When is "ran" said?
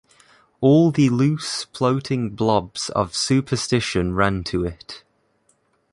4.15-4.43